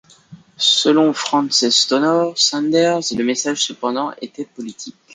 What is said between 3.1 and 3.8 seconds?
le message